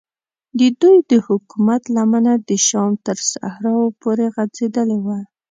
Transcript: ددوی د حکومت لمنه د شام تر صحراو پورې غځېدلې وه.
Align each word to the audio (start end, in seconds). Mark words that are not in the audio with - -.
ددوی 0.59 0.97
د 1.11 1.13
حکومت 1.27 1.81
لمنه 1.95 2.33
د 2.49 2.49
شام 2.67 2.91
تر 3.05 3.17
صحراو 3.31 3.85
پورې 4.01 4.25
غځېدلې 4.35 4.97
وه. 5.05 5.19